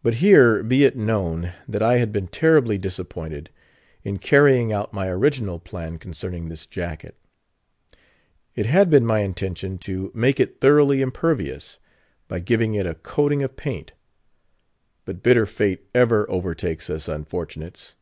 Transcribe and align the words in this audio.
But 0.00 0.14
here 0.22 0.62
be 0.62 0.84
it 0.84 0.94
known, 0.96 1.52
that 1.66 1.82
I 1.82 1.96
had 1.98 2.12
been 2.12 2.28
terribly 2.28 2.78
disappointed 2.78 3.50
in 4.04 4.18
carrying 4.20 4.72
out 4.72 4.92
my 4.92 5.08
original 5.08 5.58
plan 5.58 5.98
concerning 5.98 6.48
this 6.48 6.66
jacket. 6.66 7.16
It 8.54 8.66
had 8.66 8.90
been 8.90 9.04
my 9.04 9.22
intention 9.22 9.76
to 9.78 10.12
make 10.14 10.38
it 10.38 10.60
thoroughly 10.60 11.02
impervious, 11.02 11.80
by 12.28 12.38
giving 12.38 12.76
it 12.76 12.86
a 12.86 12.94
coating 12.94 13.42
of 13.42 13.56
paint, 13.56 13.90
But 15.04 15.20
bitter 15.24 15.46
fate 15.46 15.88
ever 15.96 16.30
overtakes 16.30 16.88
us 16.88 17.08
unfortunates. 17.08 17.96